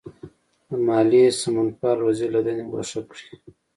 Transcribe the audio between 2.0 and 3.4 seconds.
وزیر له دندې ګوښه کړي.